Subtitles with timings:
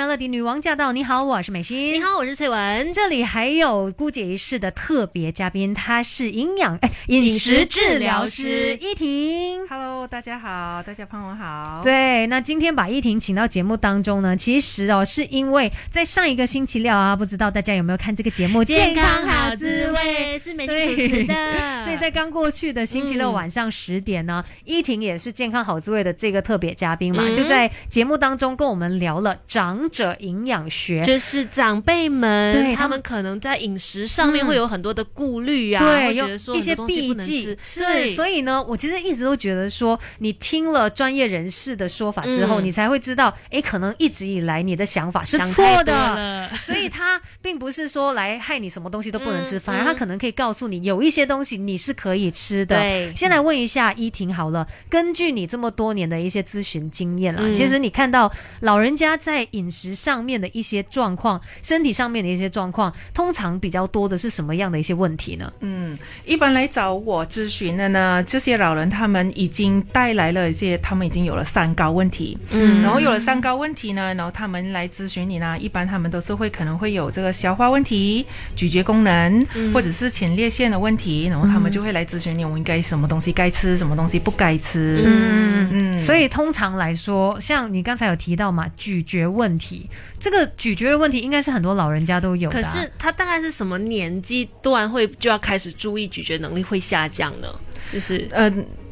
[0.00, 0.92] Melody 女王驾到！
[0.92, 1.92] 你好，我是美心。
[1.92, 2.90] 你好，我是翠文。
[2.90, 9.68] 这里还有姑姐一世的特别嘉宾，她是营养哎 饮食治疗师依婷。
[9.68, 11.82] Hello，大家好，大家傍晚好。
[11.84, 21.34] 对，那今天把依婷请到节目当中呢，其实哦，是因为在上一个星期六啊，不知道大家有没有看这个节目《健康好滋味是美心主持的。
[21.84, 31.02] 对，在刚过去的星期六晚上十点呢，依婷也是健康好滋味的这个特别嘉宾嘛，嗯就在节目当中跟我们聊了长者营养学。
[31.02, 34.48] 就是长辈们，对他们可能在饮食上面嗯。
[34.50, 36.10] 会有很多的顾虑啊，
[36.54, 42.64] 一些避忌，是，对，所以呢，我其实一直都觉得说，你听了专业人士的说法之后，嗯。
[42.64, 46.48] 你才会知道，哎，可能一直以来你的想法是错的。
[46.60, 49.60] 所以他并不是说来害你什么东西都不能吃，嗯。
[49.60, 52.76] 反而他可能可以告诉你有一些东西你是可以吃的。
[52.76, 53.12] 对。
[53.14, 57.54] 先来问一下依婷好了，根据你这么多年的一些咨询经验啦，嗯。
[57.54, 58.30] 其实你看到
[58.60, 65.52] 老人家在饮食上面的一些状况，身体上面的一些状况，通常比较多的是什么样的一些问题呢？
[65.60, 72.36] 嗯，一般来找我咨询的呢，这些老人他们已经带来了一些，他们已经有了三高问题。
[72.50, 78.24] 嗯然后有了三高问题呢，然后他们来咨询你呢，一般他们都是会可能会有这个消化问题、
[78.56, 85.02] 咀嚼功能，或者是前列腺的问题，然后他们就会来咨询你，我应该什么东西该吃，什么东西不该吃。
[85.06, 89.69] 嗯嗯所以通常来说，像你刚才有提到嘛，咀嚼问题，
[90.18, 97.48] 这个咀嚼的问题应该是很多老人家都有的啊、可是他大概是什么年纪段会就要开始注意咀嚼能力会下降呢？
[97.92, 98.50] 就是呃，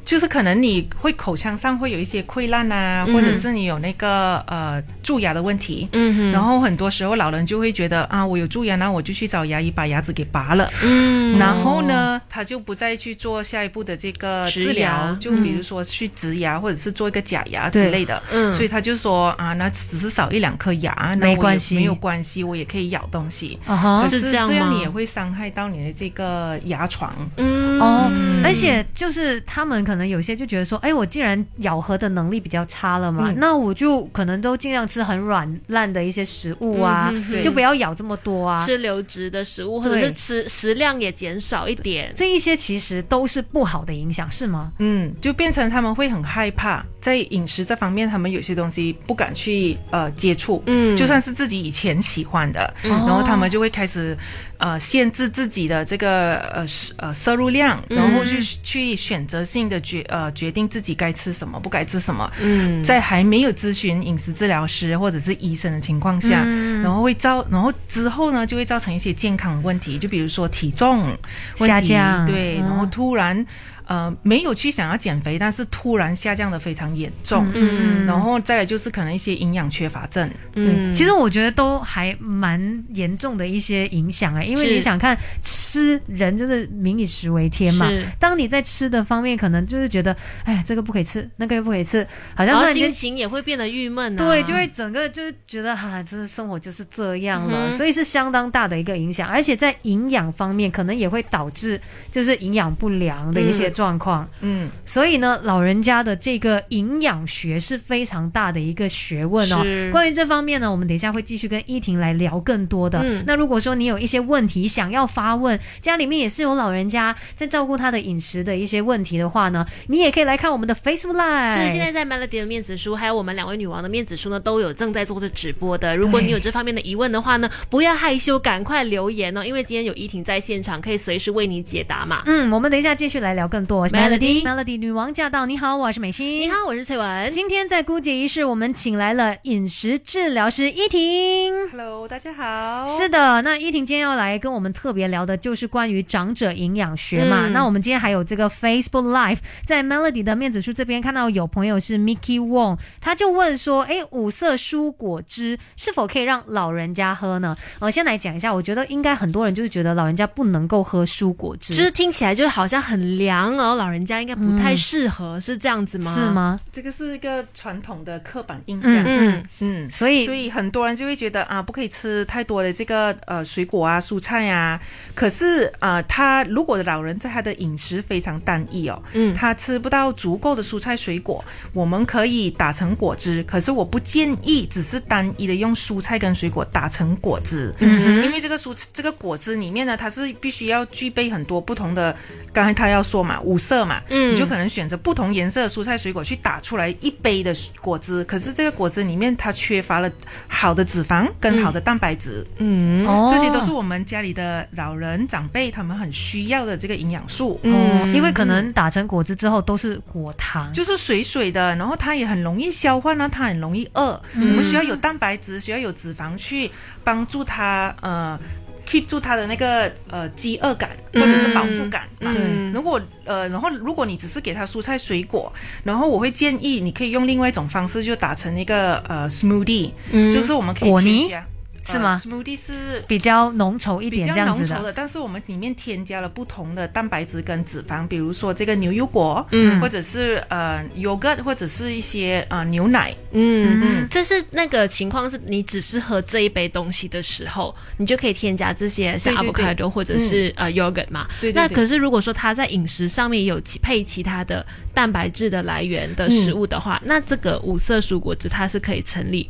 [0.08, 5.86] 就是可能你会口腔上会有一些溃烂啊，嗯或者是你有那个呃蛀牙的问题。
[5.92, 6.32] 嗯哼。
[6.32, 10.66] 然后很多时候老人就会觉得啊，我有蛀牙，那我就去找牙医把牙齿给拔了。
[10.82, 11.38] 嗯。
[11.38, 18.22] 然后呢，他就不再去做下一步的这个治疗，就比如说去植牙或者是做一个假牙之类的。
[18.32, 18.54] 嗯。
[18.54, 21.74] 所以他就说啊，那只是少一两颗牙，那我没关系。
[21.74, 23.58] 没有关系，我也可以咬东西。
[23.66, 24.02] 啊哈。
[24.02, 27.14] 可是这样这样你也会伤害到你的这个牙床。
[27.36, 27.78] 嗯。
[27.78, 28.10] 哦，
[28.42, 38.56] 而且就是他们可能有些就觉得说，哎，我既然咬合的能力比较差了嘛，嗯那我就可能都尽量吃很软烂的一些食物啊，嗯哼哼就不要咬这么多啊。
[38.64, 42.12] 吃流质的食物，或者是吃食量也减少一点。
[42.14, 44.72] 这一些其实都是不好的影响，是吗？
[44.78, 54.16] 嗯，就变成他们会很害怕，在饮食这方面，他们有些东西不敢去呃接触，嗯就算是自己以前喜欢的，嗯然后他们就会开始
[54.58, 62.30] 呃限制自己的这个呃摄呃摄入量，然后去、去选择性的决呃决定自己该吃什么，不该吃什么。
[62.41, 62.84] 嗯。
[62.84, 66.82] 在还没有咨询饮食治疗师或者是医生的情况下，嗯。
[66.82, 71.16] 然后会造，然后之后呢就会造成一些健康问题，就比如说体重问
[71.58, 72.26] 题下降。
[72.26, 73.47] 对，嗯然后突然
[73.88, 101.81] 呃没有去想要减肥，但是突然下降的非常严重，嗯然后再来就是可能一些营养缺乏症，对，嗯其实我觉得都还蛮严重的一些影响哎，因为你想看吃人就是民以食为天嘛是，当你在吃的方面可能就是觉得，哎，这个不可以吃，那个又不可以吃，好像突然间心情也会变得郁闷、啊，对，就会整个就是觉得哈、这生活就是这样了，嗯所以是相当大的一个影响，而且在营养方面可能也会导致
[102.12, 104.28] 就是营养不良的一些状况。
[104.41, 109.62] 嗯，所以呢，老人家的这个营养学是非常大的一个学问哦。
[109.93, 112.99] 关于这方面呢，我们等一下会继续跟依婷来聊更多的。
[113.05, 121.55] 嗯那如果说你有一些问题想要发问，家里面也是有老人家在照顾他的饮食的一些问题的话呢，你也可以来看我们的 Facebook Live。
[121.55, 125.97] 是现在在 Melody 的面子书，还有我们两位女王的面子书呢，都有正在做着直播的。
[125.97, 132.22] 如果你有这方面的疑问的话呢，不要害羞，赶快留言哦，因为今天有依婷在现场，可以随时为你解答嘛。
[132.27, 133.67] 嗯，我们等一下继续来聊更多。
[133.68, 135.44] Melody Melody 女王驾到！
[135.44, 136.40] 你好，我是美心。
[136.40, 136.48] 你。
[136.48, 137.30] 好，我是翠文。
[137.30, 141.68] 今天在姑姐仪式，我们请来了饮食治疗师依婷。
[141.68, 142.86] Hello，大家好。
[142.86, 147.46] 是的，那依婷今天要来跟我们特别聊的就是关于长者营养学嘛。
[147.48, 166.15] 嗯那我们今天还有这个 Facebook Live，在 Melody 的面子书这边看到有朋友是 Mickey Wong，他就问说：“哎，五色蔬果汁是否可以让老人家喝呢？”呃，先来讲一下，我觉得应该很多人就是觉得老人家不能够喝蔬果汁，就是听起来就好像很凉哦，老人家应该不太适合，是这样子吗？
[166.15, 166.21] 是？
[166.31, 166.59] 吗？
[166.72, 168.93] 这个是一个传统的刻板印象。
[168.93, 174.81] 嗯嗯嗯，所以所以很多人就会觉得啊，不可以吃太多的这个呃水果啊、蔬菜啊。
[175.15, 183.43] 可是呃，他如果老人在他的饮食非常单一哦，嗯他吃不到足够的蔬菜水果，我们可以打成果汁。
[183.45, 192.15] 可是我不建议只是单一的用蔬菜跟水果打成果汁，嗯，因为这个蔬这个果汁里面呢，它是必须要具备很多不同的。
[192.53, 194.34] 刚才他要说嘛，五色嘛，嗯。
[194.34, 198.22] 你就可能选择不同颜色的蔬菜水果去打出来一杯的果汁。
[198.24, 200.10] 可是这个果汁里面它缺乏了
[200.47, 203.06] 好的脂肪跟好的蛋白质，嗯。
[203.06, 203.30] 哦。
[203.33, 207.59] 这些都是我们家里的老人长辈他们很需要的这个营养素。
[207.62, 214.21] 嗯，因为可能打成果汁之后都是果糖，就是水水的，然后它也很容易消化呢，它很容易饿。
[214.34, 216.71] 我们需要有蛋白质，需要有脂肪去
[217.03, 218.39] 帮助它呃
[218.88, 222.08] keep 住他的那个呃饥饿感或者是饱腹感。
[222.20, 222.72] 嗯对。
[222.72, 225.52] 如果呃，然后如果你只是给他蔬菜水果，
[225.84, 230.30] 然后我会建议你可以用另外一种方式，就打成一个呃 smoothie，、嗯。
[230.30, 231.46] 就是我们可以添加
[231.92, 234.68] 是吗呃、？smoothie 是比较浓稠一比较点这样子的。
[234.74, 251.26] 浓稠的，但是我们里面添加了不同的蛋白质跟脂肪，比如说这个牛油果，嗯或者是呃 yogurt，或者是一些呃牛奶，嗯嗯这是那个情况，是你只是喝这一杯东西的时候，你就可以添加这些像 avocado 或者是、呃 yogurt 嘛。
[251.40, 259.49] 对对对那可是如果说它在饮食上面有其配其他的蛋白质的来源的食物的话，那这个五色蔬果汁它是可以成立。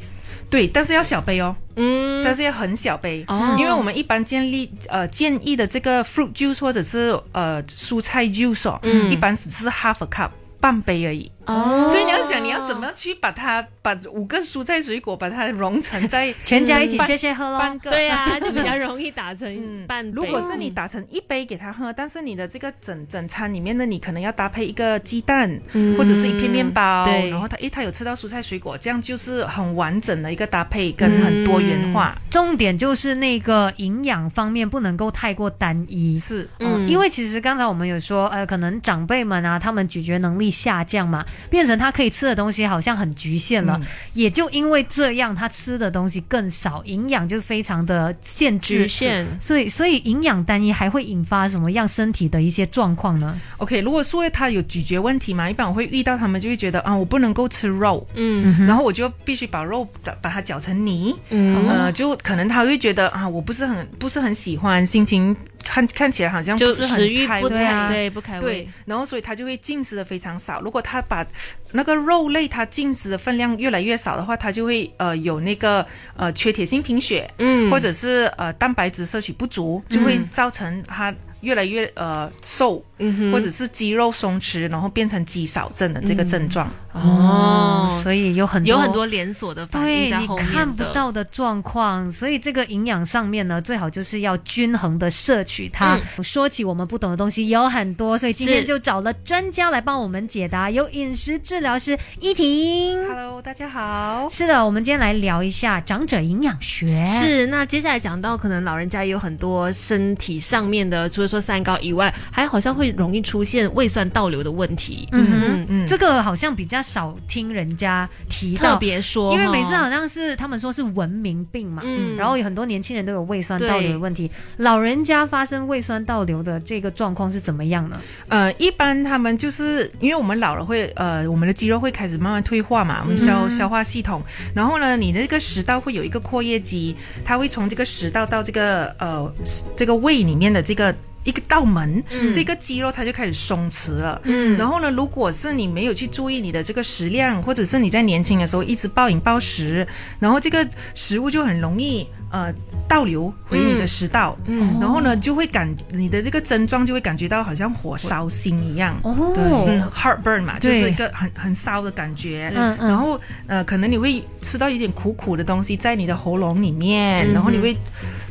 [0.50, 2.22] 对，但是要小杯哦，嗯。
[2.24, 3.56] 但是要很小杯，哦。
[3.58, 9.10] 因为我们一般建立呃建议的这个 fruit juice 或者是呃蔬菜 juice 哦，嗯。
[9.10, 10.30] 一般只是 half a cup
[10.60, 11.30] 半杯而已。
[11.46, 17.58] 哦所以你要想，你要怎么样去把它把五个蔬菜水果把它融成在 全家一起半谢谢喝咯。
[17.58, 20.12] 半个对啊，就比较容易打成 嗯半杯。
[20.14, 25.58] 如果是你打成一杯给他喝，但是你的这个整整餐里面呢，你可能要搭配一个鸡蛋，
[25.96, 32.14] 或者是一片面包，对然后他诶他有吃到蔬菜水果，这样就是很完整的一个搭配跟很多元化。
[32.30, 36.18] 重点就是那个营养方面不能够太过单一。
[36.18, 43.86] 是，嗯，嗯因为其实刚才我们有说，呃，可能长辈们啊，他们咀嚼能力下降嘛，变成他可以吃的东西好像很局限了，嗯。
[44.14, 48.82] 也就因为这样，他吃的东西更少，营养就非常的限制。
[48.82, 48.88] 局。
[48.88, 58.66] 限，所以，所以营养单一还会引发什么样身体的一些状况呢？OK，如果说他有咀嚼问题嘛，一般我会遇到他们就会觉得啊，我不能够吃肉，嗯。
[58.66, 65.34] 然后我就必须把肉把把它搅成泥，嗯，呃，就可能他会觉得啊，我不是很不是很喜欢，心情
[65.68, 67.48] 看看起来好像不就是很食欲不开胃
[67.88, 68.62] 对不开胃。
[68.64, 70.62] 对，，然后所以他就会进食的非常少。
[70.62, 71.24] 如果他把
[71.72, 75.86] 那个肉类他进食的分量越来越少的话，他就会呃有那个
[76.16, 77.70] 呃缺铁性贫血，嗯。
[77.70, 86.70] 或者是呃蛋白质摄取不足，就会造成他越来越呃瘦，嗯哼或者是肌肉松弛，然后变成肌少症的这个症状。
[86.92, 90.92] 哦，所以有很多有很多连锁的反应对你在后面看不的。
[90.92, 95.98] 到的状况，所以这个营养上面呢，最好就是要均衡的摄取它。
[96.22, 103.06] 说起我们不懂的东西有很多，所以今天就找了专家来帮我们解答，有饮食治疗师依婷。
[103.06, 104.28] Hello，大家好。
[104.28, 107.04] 是的，我们今天来聊一下长者营养学。
[107.06, 115.08] 是，那接下来讲到，可能老人家也有很多身体上面的，除了说三高以外，还好像会容易出现胃酸倒流的问题。
[115.12, 124.30] 嗯哼，嗯这个好像比较少听人家提特到，别说，因为每次好像是他们说是文明病嘛，嗯然后有很多年轻人都有胃酸倒流的问题。
[124.56, 128.00] 老人家发生胃酸倒流的这个状况是怎么样呢？
[128.28, 134.22] 呃，一般他们就是因为我们老了会呃，我们的肌肉会开始慢慢退化嘛，我们消、消化系统，
[134.54, 136.94] 然后呢，你的这个食道会有一个括约肌，
[137.24, 139.32] 它会从这个食道到这个呃
[139.76, 140.94] 这个胃里面的这个。
[141.24, 144.20] 一个道门，这个肌肉它就开始松弛了。
[144.24, 149.86] 嗯然后呢，如果是你没有去注意你的这个食量，或者是你在年轻的时候一直暴饮暴食，
[150.18, 152.52] 然后这个食物就很容易呃
[152.88, 158.96] 倒流回你的食道，嗯然后呢就会感你的这个症状就会感觉到好像火烧心一样。
[159.02, 162.50] 哦，嗯，heartburn 嘛，就是一个很很烧的感觉。
[162.54, 167.76] 嗯嗯然后呃，可能你会吃到一点苦苦的东西在你的喉咙里面，嗯然后你会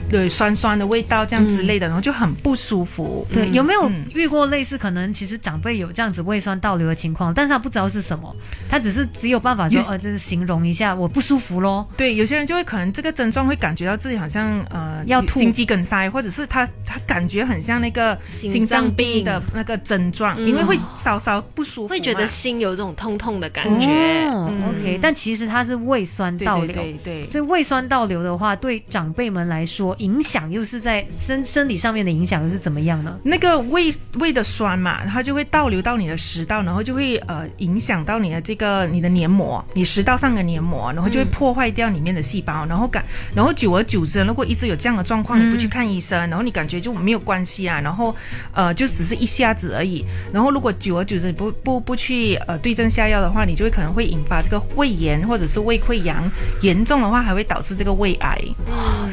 [0.10, 3.28] 对酸酸的味道这样之类的，然后就很不舒服。
[3.32, 8.34] 对，有没有嗯遇过类似可能其实长辈有这样子胃酸倒流的情况，但是他不知道是什么，
[8.70, 11.88] 他只是只有办法说有呃，就是形容一下我不舒服咯。
[11.98, 23.88] 对，有些人就会可能这个症状会感觉到自己好像呃要吐心肌梗塞，或者是他他感觉很像那个心心脏脏病病的那个症状，嗯因为会稍稍不舒服嘛，会觉得心有这种痛痛的感觉。
[24.30, 26.68] 哦嗯 OK，但其实它是胃酸倒流。
[26.68, 27.30] 对对对。
[27.30, 33.18] 所以胃酸倒流的话，对长辈们来说，影响又是在身身体上面的影响又是怎怎么样呢？
[33.24, 48.16] 那个胃胃的酸嘛，它就会倒流到你的食道，然后就会呃影响到你的这个你的黏膜，你食道上的黏膜，然后就会破坏掉里面的细胞，然后感，然后久而久之，如果一直有这样的状况，你不去看医生，然后你感觉就没有关系啊，然后
[48.54, 50.04] 呃就只是一下子而已，
[50.34, 56.30] 然后如果久而久之不不不去呃对症下药的话，你就会可能会引发这个胃炎或者是胃溃疡，
[56.62, 58.38] 严重的话还会导致这个胃癌。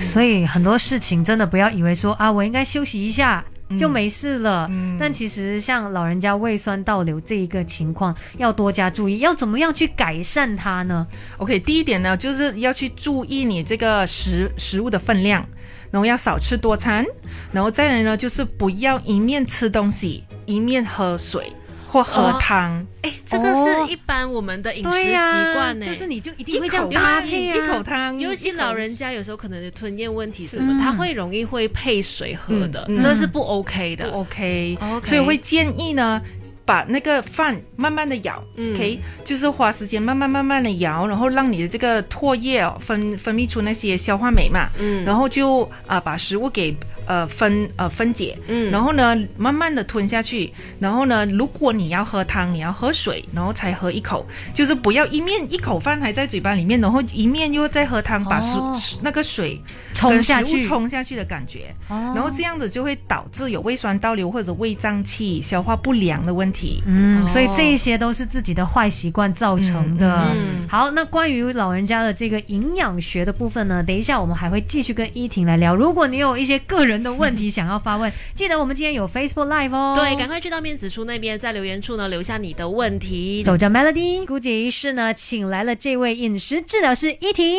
[0.00, 3.44] 所以很多事情真的不要以为说啊，我应该休息一下。
[3.78, 11.06] 就没事了，但其实像老人家胃酸倒流这一个情况，要多加注意，要怎么样去改善它呢
[11.38, 15.44] ？OK，第一点呢，就是要去注意你这个食食物的分量，
[15.90, 17.04] 然后要少吃多餐，
[17.52, 21.52] 然后再来呢，就是不要一面吃东西一面喝水。
[21.94, 25.14] 或喝汤，哎，这个是一般我们的饮食习
[25.54, 36.20] 惯呢，就是你就一定会这样搭配一口汤，尤其老人家有时候可能有吞咽问题什么，他会容易会配水喝的，这是不 OK 的，OK，所以会建议呢。
[36.66, 46.74] 把那个饭慢慢的舀，OK，就是花时间慢慢慢慢的舀，然后让你的这个唾液哦分分泌出那些消化酶嘛，嗯，然后就啊把食物给
[47.06, 59.60] 呃分呃分解，嗯，然后呢慢慢的吞下去，然后呢如果你要喝汤，你要喝水，然后才喝一口，就是不要一面一口饭还在嘴巴里面，然后一面又在喝汤，把水那个水
[59.94, 60.64] 冲下去。
[60.64, 66.82] 冲下去的感觉，然后这样子就会导致有胃酸倒流或者胃胀气、消化不良的问题。
[66.86, 70.34] 嗯，所以这一些都是自己的坏习惯造成的。
[70.66, 75.76] 好，那关于老人家的这个营养学的部分呢，等一下我们还会继续跟依婷来聊。
[75.76, 79.94] 如果你有一些个人的问题想要发问，记得我们今天有 Facebook Live 哦。
[79.96, 83.42] 对，赶快去到面子书那边，在留言处呢留下你的问题。
[83.44, 87.54] 都叫 Melody，估计于是呢，请来了这位饮食治疗师依婷。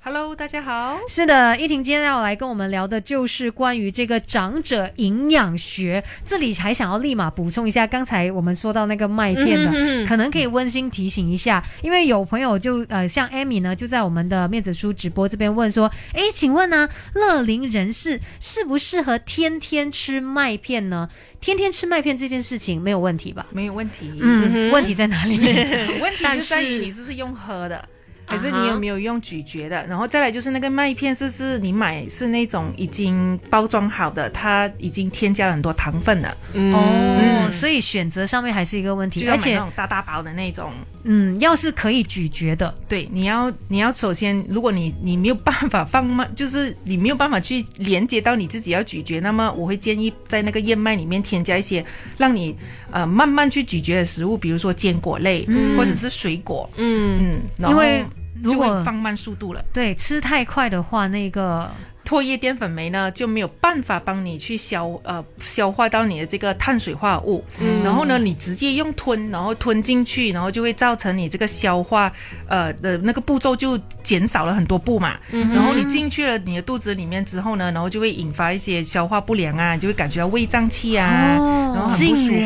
[0.00, 1.00] Hello，大家好。
[1.08, 6.02] 是的，依婷今天要来跟我们聊的就是关于这个长者营养学。
[6.24, 21.08] 这里还想要立马补充一下，刚才我们说到那个麦片的，可能可以温馨提醒一下，因为有朋友就呃，像 Amy 呢，就在我们的面子书直播这边问说，哎，请问呢，乐龄人士适不适合天天吃麦片呢？
[21.40, 23.44] 天天吃麦片这件事情没有问题吧？
[23.50, 24.12] 没有问题。
[24.20, 25.36] 嗯，问题在哪里？
[26.00, 27.84] 问题就在于你是不是用喝的。
[28.28, 29.86] 还是你有没有用咀嚼的？
[29.86, 34.28] 然后再来就是那个麦片，是不是你买是那种已经包装好的？
[34.30, 36.36] 它已经添加了很多糖分了。
[36.54, 39.26] 哦，所以选择上面还是一个问题。
[39.28, 40.70] 而且那种大大包的那种，
[41.04, 51.82] 嗯，要是可以咀嚼的，对，你要你要首先，如果你你没有办法放慢，就是你没有办法去连接到你自己要咀嚼，那么我会建议在那个燕麦里面添加一些
[52.18, 52.54] 让你
[52.90, 56.68] 呃慢慢去咀嚼的食物，比如说坚果类或者是水果。
[56.76, 58.04] 嗯嗯，因为。
[58.44, 59.64] 就会放慢速度了。
[59.72, 61.70] 对，吃太快的话，那个。
[62.04, 67.44] 唾液淀粉酶呢就没有办法帮你去消呃消化到你的这个碳水化合物，
[67.84, 72.10] 然后呢你直接用吞，然后吞进去，然后就会造成你这个消化
[72.48, 82.36] 呃的那个步骤就减少了很多步嘛，然后你进去了你的肚子里面之后呢，然后就会引发一些消化不良啊，就会感觉到胃胀气啊，然后很不舒服，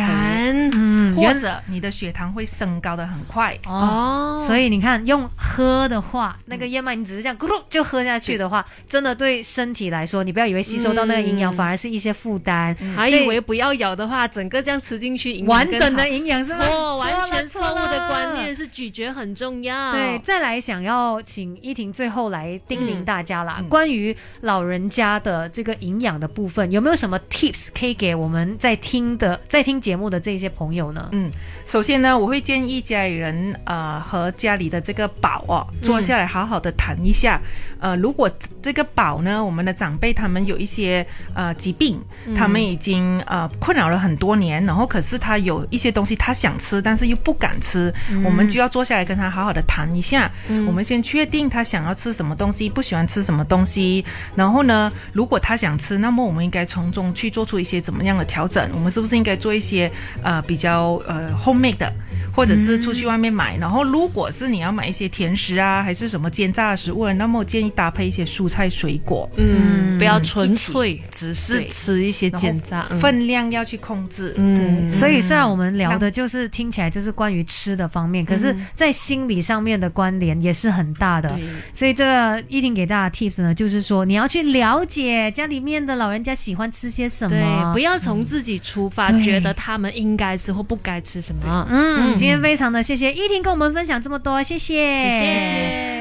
[0.73, 3.57] 嗯，或者你的血糖会升高的很快。
[3.67, 9.43] 哦，所以你看用喝的话，那个燕麦你只是这样咕噜就喝下去的话，真的对。
[9.43, 19.93] 身体来说，你不要以为吸收到那个营养反而是一些负担，还以为不要咬的话，整个这样吃进去， 完整的营养是错，完全错误的观念是咀嚼很重要。
[19.93, 31.09] 对，再来想要请依婷最后来叮咛大家啦，关于老人家的这个营养的部分，有没有什么 tips 可以给我们在听的在听节目的这些朋友呢？
[31.13, 31.31] 嗯，
[31.67, 37.41] 首先呢，我会建议家里人呃和家里的这个宝哦坐下来好好的谈一下，
[37.81, 38.31] 呃，如果
[38.63, 39.43] 这个宝呢。
[39.43, 41.05] 我们的长辈他们有一些
[41.35, 42.01] 呃疾病，
[42.35, 47.93] 他们已经呃困扰了很多年，然后可是他有一些东西他想吃，但是又不敢吃，
[48.25, 50.31] 我们就要坐下来跟他好好的谈一下。
[50.67, 54.05] 我们先确定他想要吃什么东西，不喜欢吃什么东西，
[54.37, 58.71] 然后呢，如果他想吃，那么我们应该从中去做出一些怎么样的调整？
[58.73, 59.91] 我们是是不是应该做一些
[60.23, 61.93] 呃比较呃 homemade 的？
[62.35, 74.33] 或者是出去外面买，然后如果是你要买一些甜食啊，还是什么煎炸的食物，那么我建议搭配一些蔬菜水果，嗯，不要纯粹只是吃一些煎炸，分量要去控制。
[74.37, 81.39] 嗯，所以虽然我们聊的就是听起来就是关于吃的方面，可是在心理上面的关联也是很大的。
[81.75, 91.67] 所以这个一定给大家 tips 呢，就是说你要去了解家里面的老人家喜欢吃些什么，不要从自己出发，觉得他们应该吃或不该吃什么。
[91.69, 92.22] 嗯。
[92.23, 95.93] 今天非常的谢谢依婷跟我们分享这么多，谢谢，谢谢。